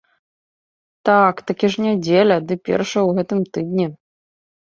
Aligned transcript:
Так, 1.09 1.35
такі 1.51 1.69
ж 1.75 1.83
нядзеля, 1.85 2.37
ды 2.51 2.57
першая 2.69 3.03
ў 3.05 3.11
гэтым 3.19 3.39
тыдні. 3.59 3.87